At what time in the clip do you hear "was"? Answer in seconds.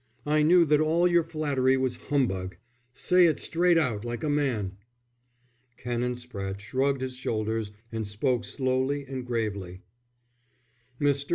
1.77-1.97